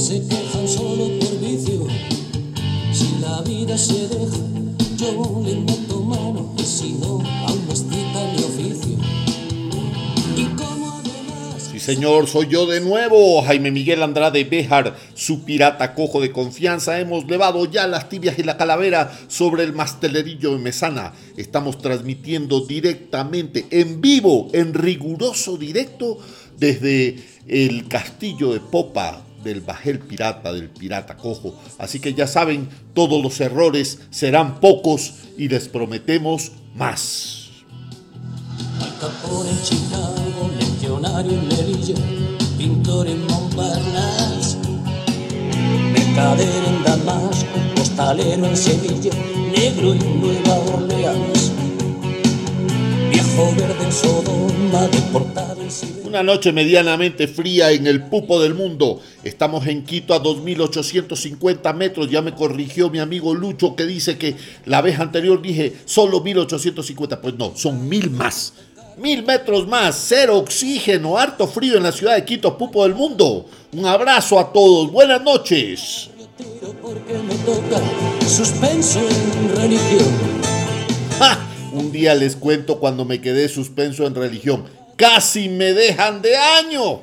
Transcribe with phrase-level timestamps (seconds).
[0.00, 1.86] se quejan solo por vicio.
[2.92, 4.38] Si la vida se deja,
[4.96, 8.96] yo le meto mano si no, aún mi oficio.
[10.36, 11.68] Y como además...
[11.70, 16.98] Sí, señor, soy yo de nuevo, Jaime Miguel Andrade Béjar, su pirata cojo de confianza.
[16.98, 21.12] Hemos levado ya las tibias y la calavera sobre el mastelerillo de Mesana.
[21.36, 26.18] Estamos transmitiendo directamente, en vivo, en riguroso directo,
[26.58, 31.54] desde el castillo de Popa del bajel pirata, del pirata cojo.
[31.78, 37.44] Así que ya saben, todos los errores serán pocos y les prometemos más.
[39.00, 41.94] Capone Chicago, legionario en Melilla,
[42.56, 44.56] pintor en Montparnasse,
[45.92, 49.12] mercader en Damasco, postalero en Sevilla,
[49.54, 51.52] negro en Nueva Orleans,
[53.10, 55.43] viejo verde en Sodoma, deportado.
[56.04, 59.00] Una noche medianamente fría en el pupo del mundo.
[59.22, 62.10] Estamos en Quito a 2850 metros.
[62.10, 67.20] Ya me corrigió mi amigo Lucho que dice que la vez anterior dije solo 1850.
[67.20, 68.52] Pues no, son mil más.
[68.96, 73.46] Mil metros más, cero oxígeno, harto frío en la ciudad de Quito, pupo del mundo.
[73.72, 76.10] Un abrazo a todos, buenas noches.
[81.72, 84.83] Un día les cuento cuando me quedé suspenso en religión.
[84.96, 87.00] Casi me dejan de año.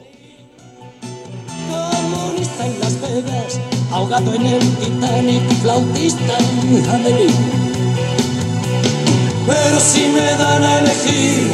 [1.69, 3.59] Comunista en Las Vegas,
[3.91, 7.35] ahogado en el Titanic, flautista en Hamelin.
[9.45, 11.51] Pero si me dan a elegir,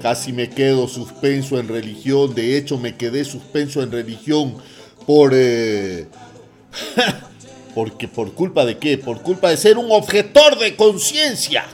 [0.00, 2.34] Casi me quedo suspenso en religión.
[2.34, 4.56] De hecho, me quedé suspenso en religión
[5.06, 5.32] por...
[5.34, 6.06] eh,
[7.74, 8.96] porque por culpa de qué?
[8.96, 11.64] Por culpa de ser un objetor de conciencia.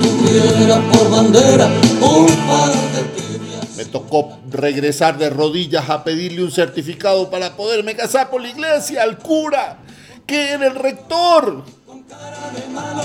[0.00, 1.66] Tuviera por bandera
[2.00, 3.76] un par de tibias.
[3.76, 9.02] Me tocó regresar de rodillas a pedirle un certificado para poderme casar por la iglesia
[9.02, 9.78] al cura,
[10.26, 11.64] que era el rector.
[12.08, 13.02] cara de malo,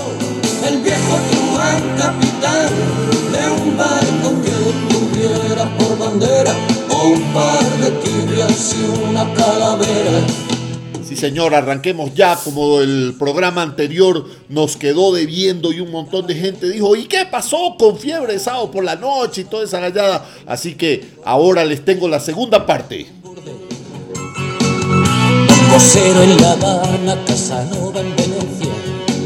[0.68, 2.68] el viejo truán capitán
[3.32, 6.54] de un barco que tuviera por bandera
[7.04, 10.51] un par de tibias y una calavera.
[11.12, 16.34] Sí, señor, arranquemos ya como el programa anterior nos quedó debiendo y un montón de
[16.34, 19.78] gente dijo, ¿y qué pasó con fiebre de sábado por la noche y toda esa
[19.78, 20.26] gallada?
[20.46, 23.08] Así que ahora les tengo la segunda parte.
[25.70, 28.72] Vocero en La Habana, Casanova en Venecia,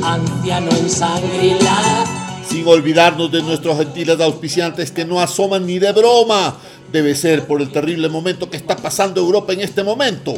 [0.03, 2.05] anciano en Sangrila.
[2.49, 6.57] Sin olvidarnos de nuestros gentiles auspiciantes que no asoman ni de broma.
[6.91, 10.35] Debe ser por el terrible momento que está pasando Europa en este momento.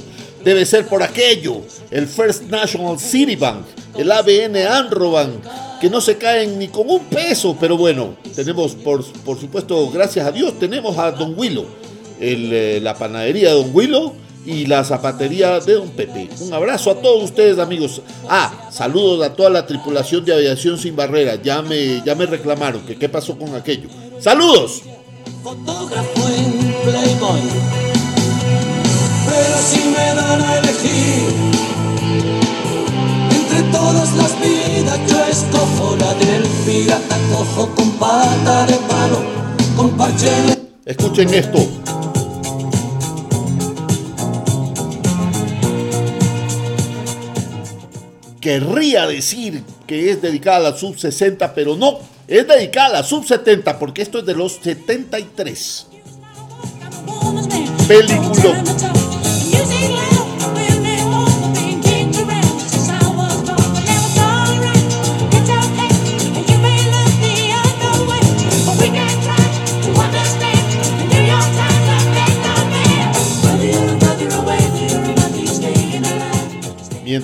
[0.48, 1.60] Debe ser por aquello.
[1.90, 3.66] El First National City Bank,
[3.98, 5.44] el ABN Anrobank,
[5.78, 7.54] que no se caen ni con un peso.
[7.60, 11.66] Pero bueno, tenemos, por, por supuesto, gracias a Dios, tenemos a Don Willow,
[12.18, 14.14] eh, la panadería de Don Willow
[14.46, 16.30] y la zapatería de Don Pepe.
[16.40, 18.00] Un abrazo a todos ustedes, amigos.
[18.26, 21.34] Ah, saludos a toda la tripulación de Aviación Sin Barrera.
[21.34, 23.90] Ya me, ya me reclamaron que qué pasó con aquello.
[24.18, 24.80] ¡Saludos!
[25.42, 27.87] fotógrafo en Playboy.
[29.28, 31.28] Pero si me dan a elegir
[33.30, 39.22] entre todas las vidas, yo escojo la del pirata cojo con pata de palo,
[39.76, 40.30] con parche
[40.84, 41.58] Escuchen esto.
[48.40, 53.02] Querría decir que es dedicada a la sub 60, pero no, es dedicada a la
[53.02, 55.86] sub 70 porque esto es de los 73.
[57.86, 58.97] Película.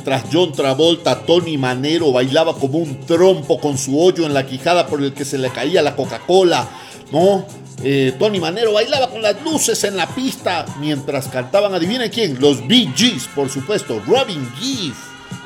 [0.06, 4.86] Mientras John Travolta, Tony Manero bailaba como un trompo con su hoyo en la quijada
[4.86, 6.68] por el que se le caía la Coca-Cola,
[7.10, 7.46] ¿no?
[7.82, 12.68] Eh, Tony Manero bailaba con las luces en la pista mientras cantaban, adivinen quién, los
[12.68, 12.92] Bee
[13.34, 14.94] por supuesto, Robin Gibb,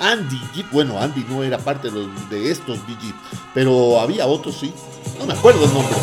[0.01, 1.89] Andy Gibb, bueno, Andy no era parte
[2.29, 2.97] de, estos Bee
[3.55, 4.73] pero había otros, sí,
[5.21, 5.95] no me acuerdo el nombre.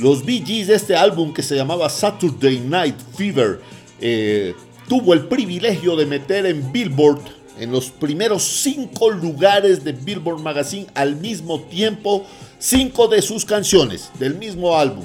[0.00, 3.60] Los Bee Gees de este álbum que se llamaba Saturday Night Fever
[4.00, 4.54] eh,
[4.88, 7.20] tuvo el privilegio de meter en Billboard
[7.58, 12.24] en los primeros cinco lugares de Billboard Magazine al mismo tiempo
[12.58, 15.04] cinco de sus canciones del mismo álbum.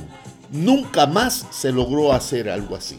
[0.51, 2.97] Nunca más se logró hacer algo así.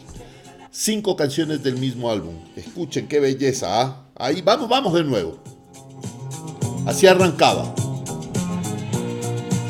[0.70, 2.34] Cinco canciones del mismo álbum.
[2.54, 3.80] Escuchen qué belleza.
[3.80, 4.02] ¿ah?
[4.16, 5.38] Ahí vamos, vamos de nuevo.
[6.84, 7.74] Así arrancaba.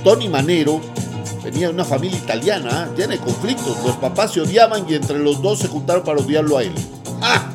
[0.03, 0.81] Tony Manero
[1.47, 3.77] venía de una familia italiana llena de conflictos.
[3.85, 6.73] Los papás se odiaban y entre los dos se juntaron para odiarlo a él.
[7.23, 7.53] ¡Ah!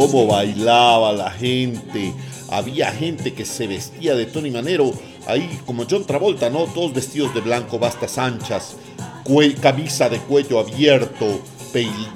[0.00, 2.14] cómo bailaba la gente.
[2.50, 4.92] Había gente que se vestía de Tony Manero,
[5.26, 6.64] ahí como John Travolta, ¿no?
[6.64, 8.76] Todos vestidos de blanco, bastas anchas,
[9.60, 11.40] camisa de cuello abierto,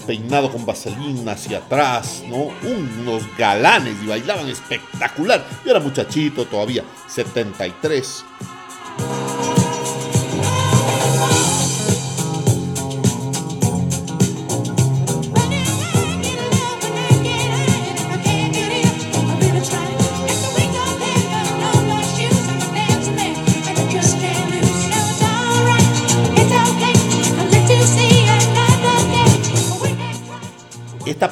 [0.06, 2.50] peinado con vaselina hacia atrás, ¿no?
[2.68, 5.46] Unos galanes y bailaban espectacular.
[5.64, 8.24] Yo era muchachito todavía, 73.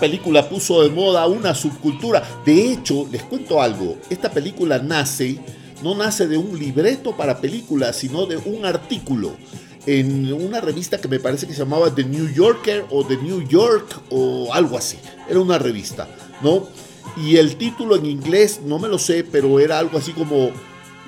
[0.03, 2.25] Película puso de moda una subcultura.
[2.45, 5.39] De hecho, les cuento algo, esta película nace,
[5.81, 9.37] no nace de un libreto para películas, sino de un artículo
[9.87, 13.47] en una revista que me parece que se llamaba The New Yorker o The New
[13.47, 14.99] York o algo así.
[15.31, 16.09] Era una revista,
[16.43, 16.67] ¿no?
[17.17, 20.51] Y el título en inglés, no me lo sé, pero era algo así como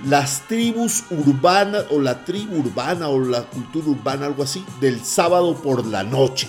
[0.07, 5.57] las tribus urbanas o la tribu urbana o la cultura urbana, algo así, del sábado
[5.57, 6.49] por la noche.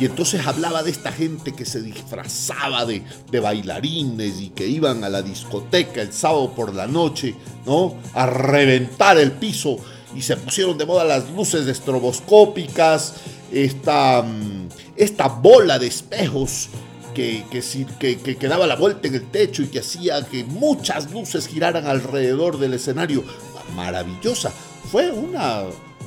[0.00, 3.02] Y entonces hablaba de esta gente que se disfrazaba de,
[3.40, 7.34] bailarines y que iban a la discoteca el sábado por la noche,
[7.66, 7.94] ¿no?
[8.14, 9.78] A reventar el piso
[10.14, 13.14] y se pusieron de moda las luces estroboscópicas,
[13.52, 16.68] esta, mm, esta bola de espejos
[17.14, 17.44] que,
[18.38, 22.58] que, daba la vuelta en el techo y que hacía que muchas luces giraran alrededor
[22.58, 23.24] del escenario.
[23.74, 24.52] Maravillosa.
[24.90, 25.64] Fue una,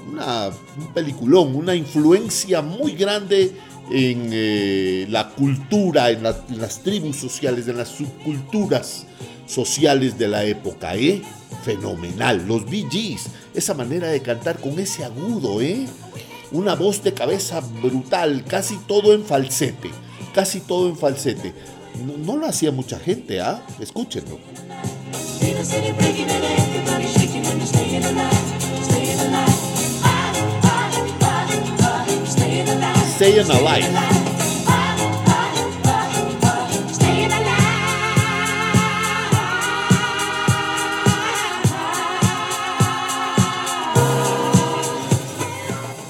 [0.09, 3.53] una, un peliculón, una influencia muy grande
[3.89, 9.05] en eh, la cultura, en, las tribus sociales, en las subculturas
[9.45, 11.21] sociales de la época, ¿eh?
[11.63, 12.45] Fenomenal.
[12.47, 15.85] Los Bee Gees, esa manera de cantar con ese agudo, ¿eh?
[16.51, 19.89] Una voz de cabeza brutal, casi todo en falsete,
[20.33, 21.53] casi todo en falsete.
[22.25, 23.61] No, lo hacía mucha gente, ¿ah?
[23.79, 24.39] Escúchenlo.
[33.21, 33.87] Alive.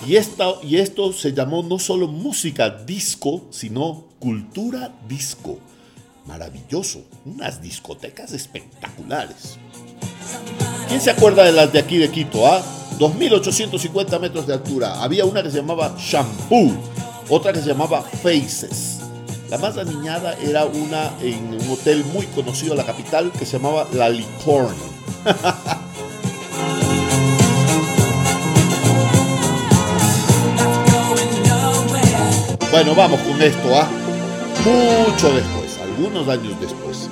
[0.07, 0.15] Y,
[0.65, 5.59] y esto se llamó no solo música disco, sino cultura disco.
[6.25, 9.57] Maravilloso, unas discotecas espectaculares.
[10.87, 12.47] ¿Quién se acuerda de las de aquí de Quito?
[12.47, 12.63] Ah?
[12.97, 15.01] 2.850 metros de altura.
[15.01, 16.71] Había una que se llamaba Shampoo,
[17.31, 18.97] otra que se llamaba Faces.
[19.49, 23.57] La más aniñada era una en un hotel muy conocido en la capital que se
[23.57, 24.75] llamaba La Licorne.
[32.71, 33.87] bueno, vamos con esto, ¿ah?
[34.65, 37.09] Mucho después, algunos años después.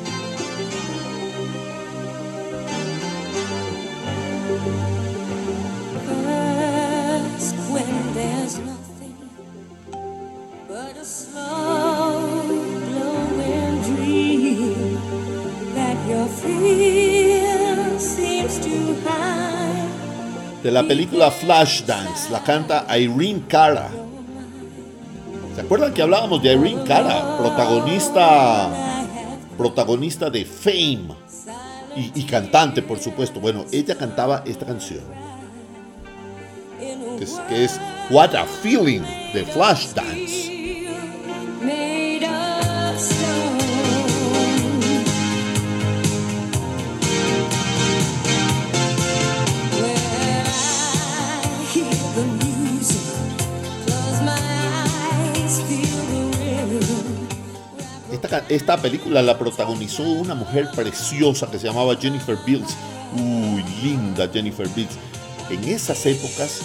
[20.63, 22.29] De la película Flashdance.
[22.31, 23.89] La canta Irene Cara.
[25.55, 27.37] ¿Se acuerdan que hablábamos de Irene Cara?
[27.37, 28.69] Protagonista,
[29.57, 31.19] protagonista de Fame.
[31.95, 33.39] Y, cantante, por supuesto.
[33.39, 35.03] Bueno, ella cantaba esta canción.
[36.79, 39.01] Que es, que es What a Feeling
[39.33, 40.58] de Flashdance.
[58.48, 62.75] Esta, película la protagonizó una mujer preciosa que se llamaba Jennifer Bills.
[63.15, 64.91] Uy, linda Jennifer Bills.
[65.50, 66.62] En esas épocas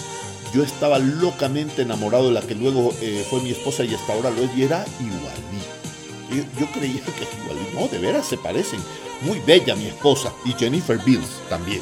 [0.53, 4.29] yo estaba locamente enamorado de la que luego eh, fue mi esposa y hasta ahora
[4.29, 6.49] lo es y era igualito.
[6.59, 7.79] Yo, creía que igualito.
[7.79, 8.79] No, de veras se parecen.
[9.21, 11.81] Muy bella mi esposa y Jennifer Bills también.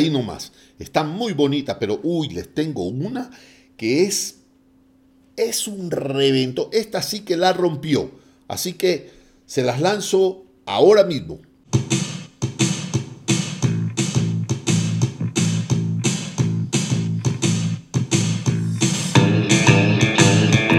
[0.00, 0.52] Ahí nomás.
[0.78, 3.30] Está muy bonita, pero uy, les tengo una
[3.76, 4.36] que es
[5.36, 6.68] es un revento.
[6.72, 8.10] Esta sí que la rompió.
[8.48, 9.10] Así que
[9.46, 11.38] se las lanzo ahora mismo.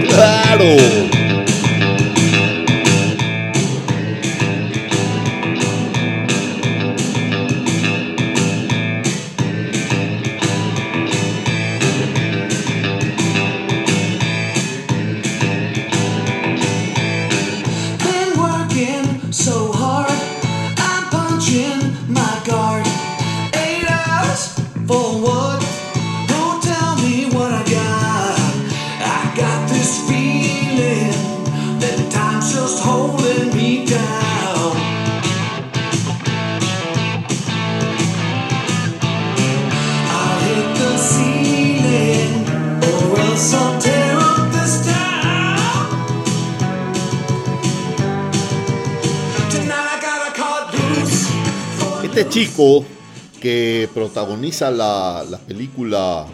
[0.08, 1.11] ¡Claro!
[54.42, 56.26] La, película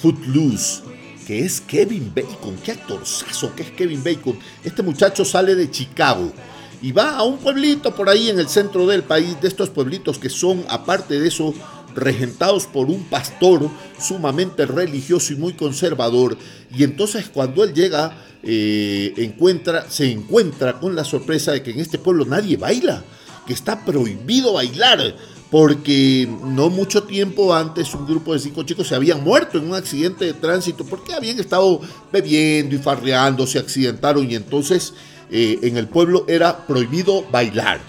[0.00, 0.82] Footloose,
[1.26, 2.56] que es Kevin Bacon.
[2.64, 4.36] Qué actorzazo que es Kevin Bacon.
[4.64, 6.32] Este muchacho sale de Chicago
[6.80, 10.18] y va a un pueblito por ahí en el centro del país, de estos pueblitos
[10.18, 11.54] que son, aparte de eso,
[11.94, 16.36] regentados por un pastor sumamente religioso y muy conservador.
[16.76, 21.78] Y entonces cuando él llega, eh, encuentra, se encuentra con la sorpresa de que en
[21.78, 23.04] este pueblo nadie baila,
[23.46, 25.14] que está prohibido bailar
[25.52, 29.74] porque no mucho tiempo antes un grupo de cinco chicos se habían muerto en un
[29.74, 31.78] accidente de tránsito porque habían estado
[32.10, 34.94] bebiendo y farreando, se accidentaron y entonces
[35.30, 37.82] eh, en el pueblo era prohibido bailar.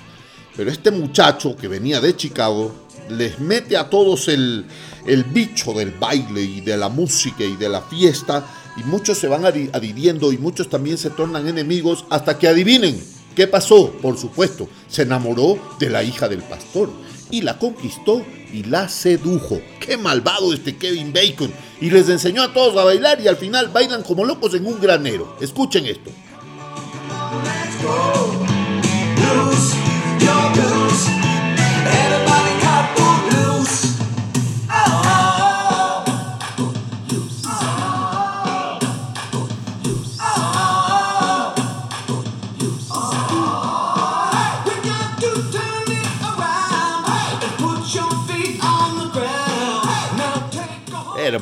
[0.58, 2.76] Pero este muchacho que venía de Chicago
[3.10, 4.66] les mete a todos el,
[5.08, 9.30] el bicho del baile y de la música y de la fiesta y muchos se
[9.30, 13.02] van adhiriendo y muchos también se tornan enemigos hasta que adivinen
[13.38, 13.90] qué pasó.
[14.02, 16.90] Por supuesto, se enamoró de la hija del pastor
[17.34, 18.24] y la conquistó
[18.54, 19.60] y la sedujo.
[19.80, 21.52] ¡Qué malvado este Kevin Bacon!
[21.82, 24.80] Y les enseñó a todos a bailar y al final bailan como locos en un
[24.80, 25.36] granero.
[25.42, 26.12] Escuchen esto.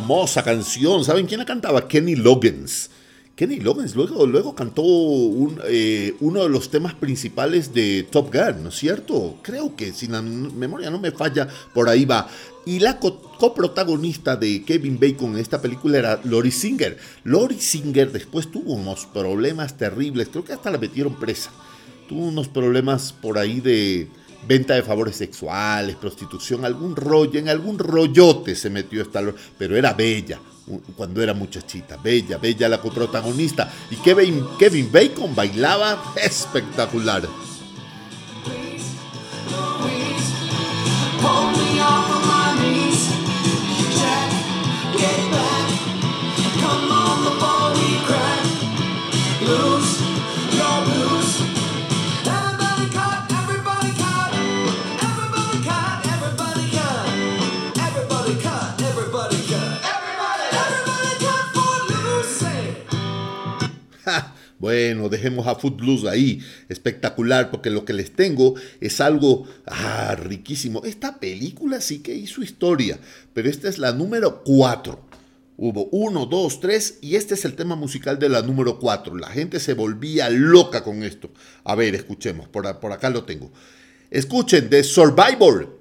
[0.02, 1.06] Hermosa canción.
[1.06, 1.88] ¿Saben quién la cantaba?
[1.88, 2.90] Kenny Loggins.
[3.36, 4.84] Kenny Loggins luego, luego cantó
[5.68, 9.38] eh, uno de los temas principales de Top Gun, ¿no es cierto?
[9.44, 12.28] Creo que si la memoria no me falla, por ahí va.
[12.66, 16.98] Y la coprotagonista de Kevin Bacon en esta película era Lori Singer.
[17.24, 21.52] Lori Singer después tuvo unos problemas terribles, creo que hasta la metieron presa.
[22.10, 24.10] Tuvo unos problemas por ahí de,
[24.48, 29.22] venta de favores sexuales, prostitución, algún rollo, en algún rollote se metió esta,
[29.58, 30.40] pero era bella
[30.96, 33.72] cuando era muchachita, bella, bella la coprotagonista.
[33.90, 37.24] Y Kevin, Kevin Bacon bailaba espectacular.
[64.62, 66.40] Bueno, dejemos a Footloose ahí,
[66.70, 70.84] espectacular, porque lo que les tengo es algo ah, riquísimo.
[70.86, 73.00] Esta película sí que hizo historia,
[73.34, 75.00] pero esta es la número 4.
[75.58, 79.18] Hubo uno, dos, tres, y este es el tema musical de la número 4.
[79.18, 81.32] La gente se volvía loca con esto.
[81.64, 83.52] A ver, escuchemos, por, por acá lo tengo.
[84.12, 85.81] Escuchen, The Survivor.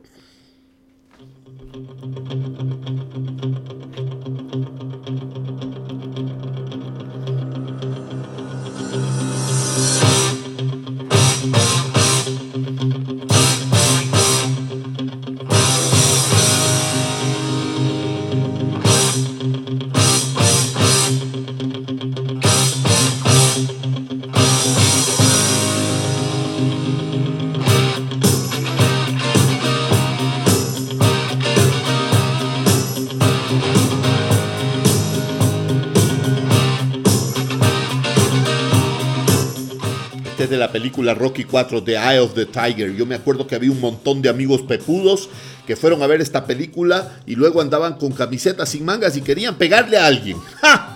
[40.80, 42.96] Película Rocky 4, The Eye of the Tiger.
[42.96, 45.28] Yo me acuerdo que había un montón de amigos pepudos
[45.66, 49.56] que fueron a ver esta película y luego andaban con camisetas sin mangas y querían
[49.56, 50.38] pegarle a alguien.
[50.62, 50.89] ¡Ja!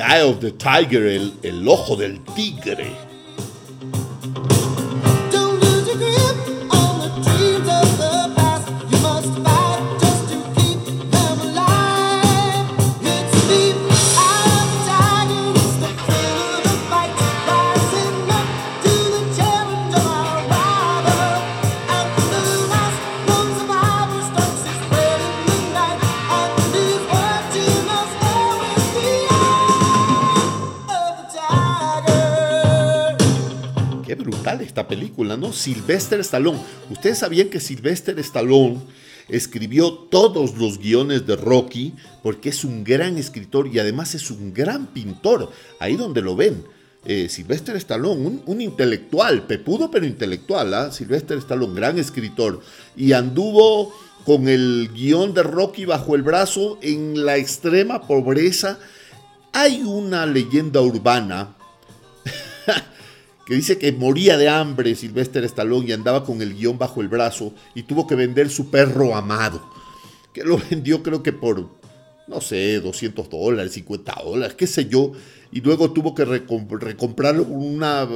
[0.00, 3.11] Eye of the Tiger, el, el ojo del tigre.
[35.42, 35.52] ¿No?
[35.52, 36.60] Sylvester Stallone.
[36.88, 38.80] Ustedes sabían que Sylvester Stallone
[39.28, 44.54] escribió todos los guiones de Rocky porque es un gran escritor y además es un
[44.54, 45.50] gran pintor.
[45.80, 46.64] Ahí donde lo ven.
[47.04, 50.92] Eh, Stallone, un, intelectual, pepudo pero intelectual, ¿ah?
[50.92, 52.60] Sylvester Stallone, gran escritor.
[52.96, 53.92] Y anduvo
[54.24, 58.78] con el guion de Rocky bajo el brazo en la extrema pobreza.
[59.52, 61.56] Hay una leyenda urbana
[63.46, 67.08] que dice que moría de hambre Sylvester Stallone y andaba con el guion bajo el
[67.08, 69.62] brazo y tuvo que vender su perro amado,
[70.32, 71.68] que lo vendió creo que por,
[72.28, 75.12] no sé, 200 dólares, 50 dólares, qué sé yo,
[75.50, 78.08] y luego tuvo que recomprar una,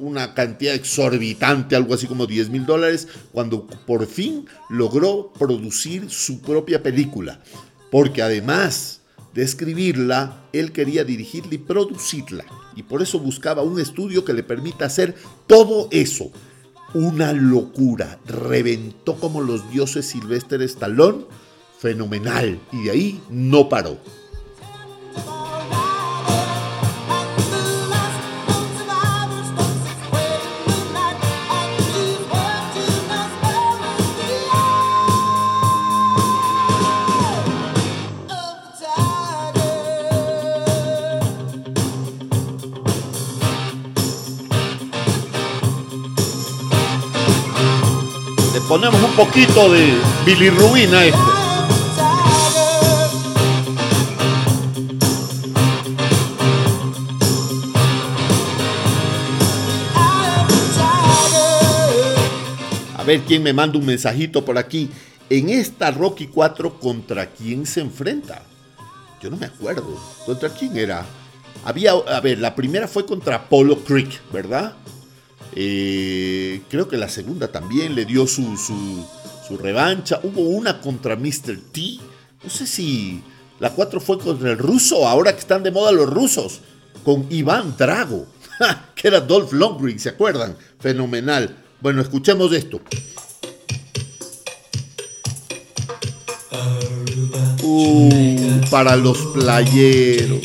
[0.00, 6.40] una cantidad exorbitante, algo así como 10 mil dólares, cuando por fin logró producir su
[6.40, 7.40] propia película,
[7.90, 9.02] porque además
[9.34, 12.44] de escribirla, él quería dirigirla y producirla
[12.78, 15.16] y por eso buscaba un estudio que le permita hacer
[15.48, 16.30] todo eso.
[16.94, 18.20] Una locura.
[18.24, 21.24] Reventó como los dioses Silvestre Stallone.
[21.80, 22.60] Fenomenal.
[22.70, 23.98] Y de ahí no paró.
[48.68, 49.94] Ponemos un poquito de
[50.26, 51.18] bilirrubina esto.
[62.94, 64.90] A ver quién me manda un mensajito por aquí.
[65.30, 68.42] En esta Rocky 4, ¿contra quién se enfrenta?
[69.22, 69.98] Yo no me acuerdo.
[70.26, 71.06] ¿Contra quién era?
[71.64, 74.74] Había, a ver, la primera fue contra Apollo Creek, ¿verdad?
[75.60, 80.20] Eh, creo que la segunda también le dio su, su, revancha.
[80.22, 81.58] Hubo una contra Mr.
[81.72, 81.98] T.
[82.44, 83.24] No sé si
[83.58, 86.60] la 4 fue contra el ruso, ahora que están de moda los rusos.
[87.04, 88.26] Con Iván Drago,
[88.94, 90.56] que era Dolph Lundgren, ¿se acuerdan?
[90.78, 91.56] Fenomenal.
[91.80, 92.80] Bueno, escuchemos esto.
[97.64, 100.38] Uh, para los playeros.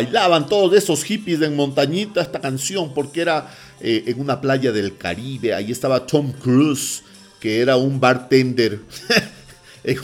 [0.00, 4.96] Bailaban todos esos hippies en montañita esta canción, porque era eh, en una playa del
[4.96, 5.52] Caribe.
[5.52, 7.02] Ahí estaba Tom Cruise,
[7.38, 8.80] que era un bartender
[9.84, 9.98] en,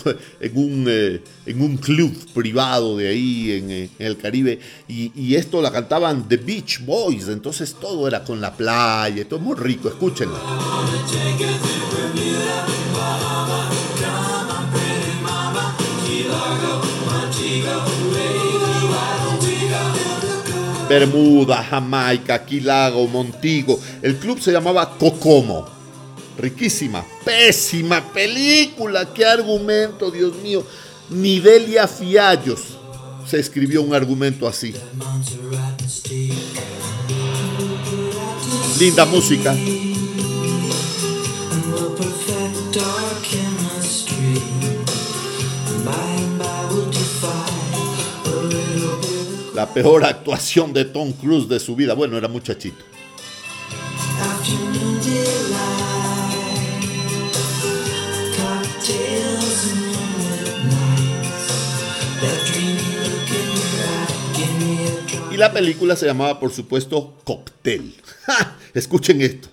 [0.54, 4.60] un, eh, en un club privado de ahí en, eh, el Caribe.
[4.86, 9.56] Y, esto la cantaban The Beach Boys, entonces todo era con la playa, todo muy
[9.56, 10.38] rico, escúchenlo.
[20.88, 23.80] Bermuda, Jamaica, Quilago, Montigo.
[24.02, 25.76] El club se llamaba Cocomo
[26.38, 30.64] riquísima, pésima película, qué argumento, Dios mío.
[31.08, 32.78] Nidelia Fiallos
[33.26, 34.74] se escribió un argumento así.
[38.78, 39.56] Linda música.
[49.56, 51.94] la peor actuación de Tom Cruise de su vida.
[51.94, 52.84] Bueno, era muchachito.
[65.32, 67.96] Y la película se llamaba, por supuesto, Cocktail.
[68.74, 69.48] Escuchen esto.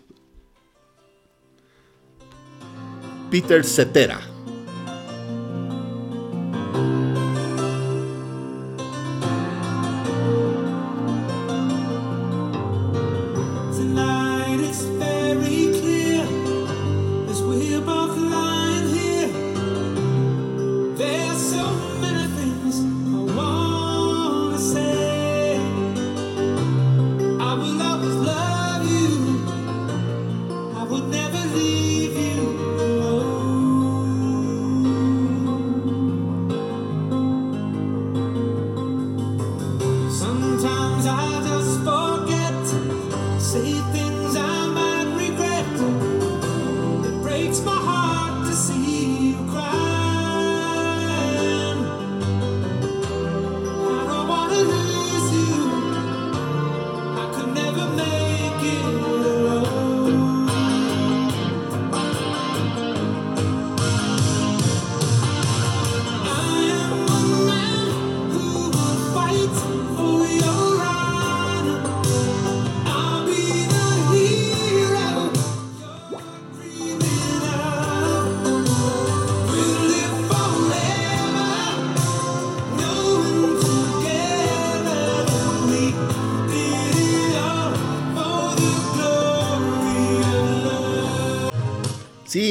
[3.32, 4.33] Peter Cetera.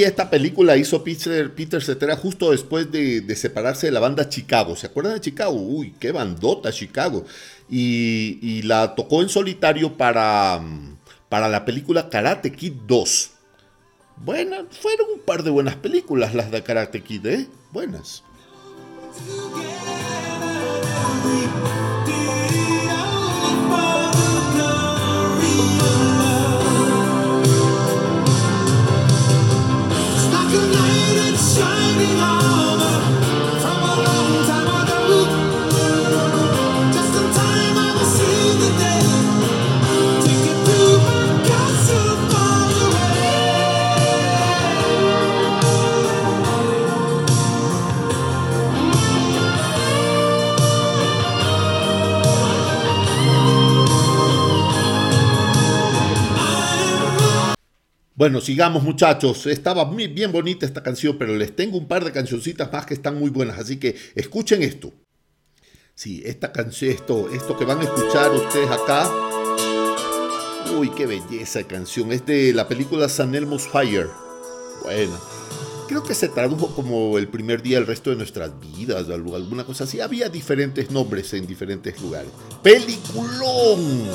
[0.03, 4.77] Esta película hizo Peter, Peter Cetera justo después de, separarse de la banda Chicago.
[4.77, 5.53] ¿Se acuerdan de Chicago?
[5.53, 7.25] Uy, qué bandota Chicago.
[7.69, 10.61] Y, la tocó en solitario para,
[11.29, 13.31] para la película Karate Kid 2.
[14.17, 17.49] Bueno, fueron un par de buenas películas las de Karate Kid, ¿eh?
[17.73, 18.23] Buenas.
[58.23, 59.49] Bueno, sigamos muchachos.
[59.49, 62.95] Estaba muy bien bonita esta canción, pero les tengo un par de cancioncitas más que
[62.95, 64.93] están muy buenas, así que escuchen esto.
[65.97, 69.11] Sí, esta canción, esto, esto que van a escuchar ustedes acá.
[70.79, 72.13] Uy, qué belleza de canción.
[72.13, 74.07] Es de la película San Elmo's Fire.
[74.85, 75.19] Bueno,
[75.89, 79.83] creo que se tradujo como el primer día del resto de nuestras vidas, alguna cosa
[79.83, 80.01] así.
[80.01, 82.31] Había diferentes nombres en diferentes lugares.
[82.63, 84.11] ¡Peliculón!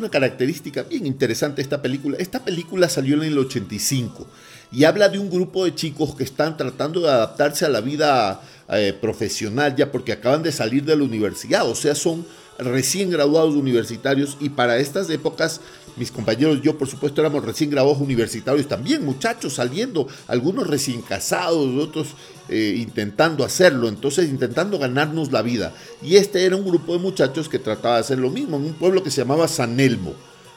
[0.00, 2.16] Una característica bien interesante esta película.
[2.18, 4.26] Esta película salió en el 85
[4.72, 8.40] y habla de un grupo de chicos que están tratando de adaptarse a la vida
[8.72, 12.24] eh, profesional ya porque acaban de salir de la universidad, o sea, son
[12.58, 15.60] recién graduados universitarios y para estas épocas
[15.96, 21.68] mis compañeros, yo por supuesto éramos recién graduados universitarios también, muchachos saliendo, algunos recién casados,
[21.76, 22.08] otros
[22.52, 25.72] eh, intentando hacerlo, entonces intentando ganarnos la vida.
[26.02, 28.74] Y este era un grupo de muchachos que trataba de hacer lo mismo en un
[28.74, 30.14] pueblo que se llamaba San Elmo.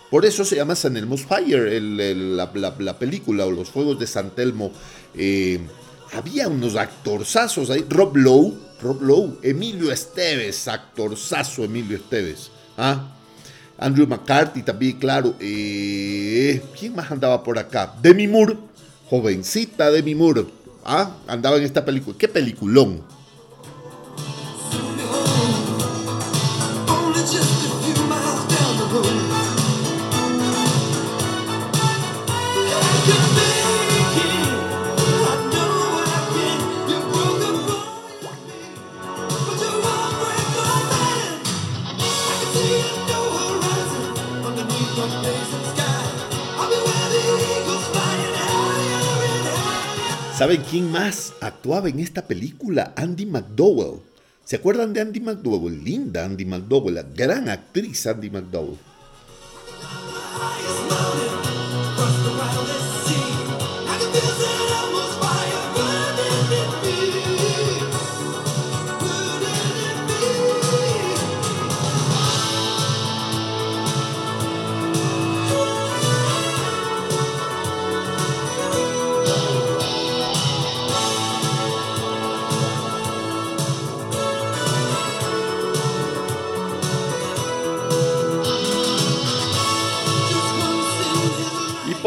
[0.09, 4.71] Por eso se llama San Elmo's Fire, la, película o los Juegos de San Telmo.
[5.15, 5.59] Eh,
[6.11, 7.85] había unos actorzazos ahí.
[7.87, 12.49] Rob Lowe, Rob Lowe, Emilio Esteves, actorzazo Emilio Esteves.
[12.75, 13.07] ¿ah?
[13.77, 15.35] Andrew McCarthy también, claro.
[15.39, 17.95] Eh, ¿Quién más andaba por acá?
[18.01, 18.57] Demi Moore,
[19.09, 20.45] jovencita Demi Moore.
[20.85, 22.17] Ah, andaba en esta película.
[22.17, 23.01] ¡Qué peliculón!
[50.43, 52.91] ¿Saben quién más actuaba en esta película?
[52.97, 54.01] Andy McDowell.
[54.43, 55.81] ¿Se acuerdan de Andy McDowell?
[55.81, 58.77] Linda Andy McDowell, la gran actriz Andy McDowell.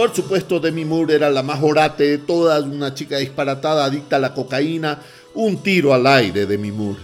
[0.07, 4.19] Por supuesto, Demi Moore era la más orate de todas, una chica disparatada, adicta a
[4.21, 5.03] la cocaína,
[5.35, 7.01] un tiro al aire, Demi Moore.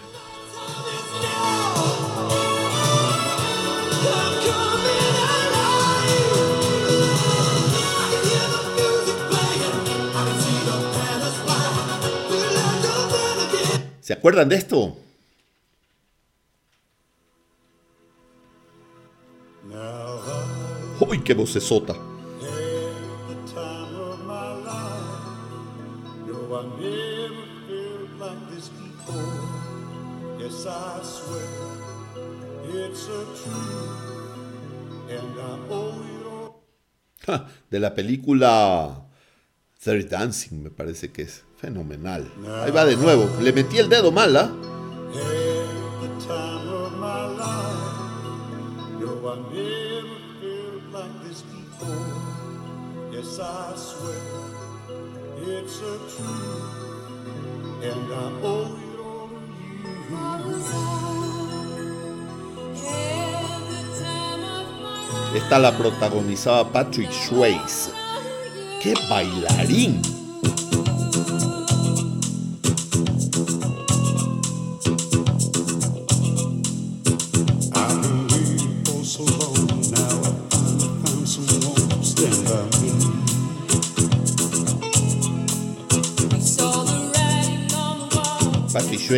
[14.00, 14.96] ¿Se acuerdan de esto?
[21.00, 22.11] ¡Uy, qué vocesota!
[37.70, 39.06] De la película
[39.82, 42.30] Third Dancing, me parece que es fenomenal.
[42.62, 43.28] Ahí va de nuevo.
[43.40, 44.52] Le metí el dedo mal, ¿ah?
[65.34, 67.90] Esta la protagonizaba Patrick Swayze.
[68.82, 70.11] ¡Qué bailarín!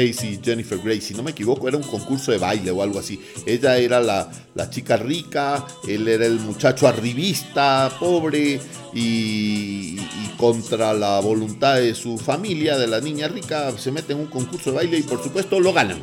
[0.02, 3.20] Y Jennifer Grey, si no me equivoco, era un concurso de baile o algo así.
[3.46, 4.30] Ella era la,
[4.70, 8.60] chica rica, él era el muchacho arribista, pobre,
[8.92, 14.20] y, y, contra la voluntad de su familia, de la niña rica, se mete en
[14.20, 15.98] un concurso de baile y por supuesto lo ganan.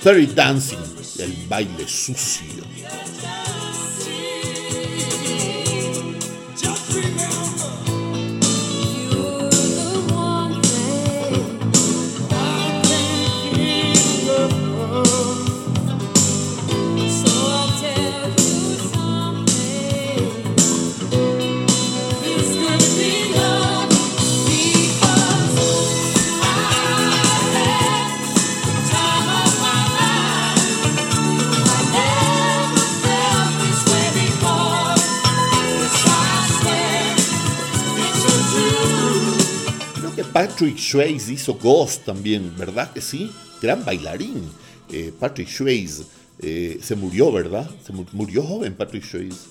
[0.00, 0.78] Fairy Dancing,
[1.18, 2.73] el baile sucio.
[40.34, 43.30] Patrick Swayze hizo Ghost también, ¿verdad que sí?
[43.62, 44.50] Gran bailarín.
[44.90, 46.02] Eh, Patrick Swayze
[46.40, 47.70] eh, se murió, ¿verdad?
[47.86, 49.46] Se murió joven Patrick Swayze.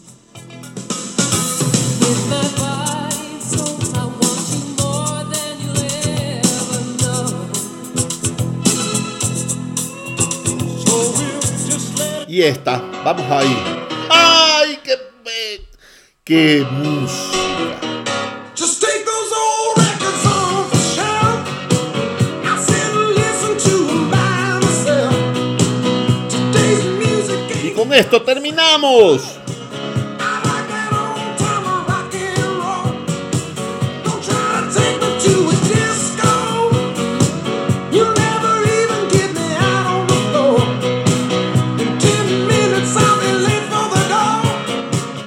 [12.28, 13.58] Y esta, vamos ahí.
[14.10, 14.98] ¡Ay, qué,
[16.26, 17.33] qué música!
[27.94, 29.22] Esto terminamos.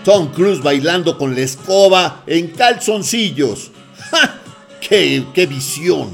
[0.05, 3.72] Tom Cruise bailando con la escoba en calzoncillos.
[4.12, 4.40] ¡Ja!
[4.81, 6.11] ¡Qué, qué visión!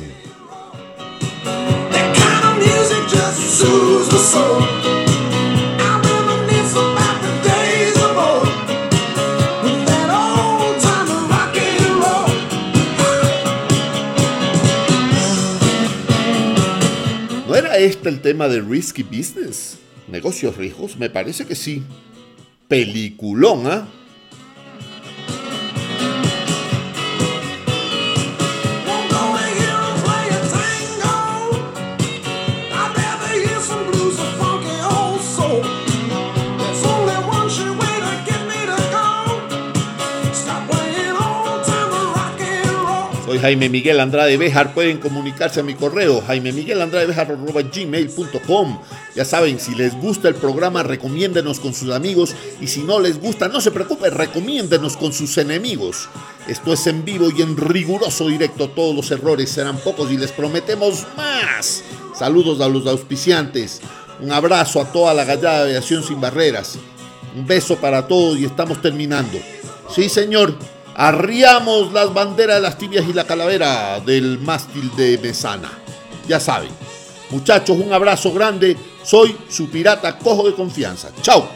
[17.85, 19.79] Este el tema de Risky Business?
[20.09, 20.97] ¿Negocios riesgos?
[20.97, 21.83] Me parece que sí.
[22.69, 23.89] Peliculón, ¿ah?
[43.43, 44.73] Jaime Miguel Andrade Bejar.
[44.73, 47.13] Pueden comunicarse a mi correo jaime miguel andrade.
[49.17, 52.37] Ya saben, si les gusta el programa, recomiéndenos con sus amigos.
[52.61, 56.09] Y si no les gusta, no se preocupe, recomiéndenos con sus enemigos.
[56.47, 58.71] Esto es en vivo y en riguroso directo.
[58.71, 61.83] Todos los errores serán pocos y les prometemos más.
[62.17, 63.81] Saludos a los auspiciantes.
[64.21, 66.79] Un abrazo a toda la gallada de aviación sin barreras.
[67.35, 69.37] Un beso para todos y estamos terminando.
[69.93, 70.55] Sí, señor.
[70.95, 75.71] Arriamos las banderas de las tibias y la calavera del mástil de Mesana.
[76.29, 76.71] Ya saben.
[77.31, 78.77] Muchachos, un abrazo grande.
[79.03, 81.11] Soy su pirata cojo de confianza.
[81.23, 81.49] Chao.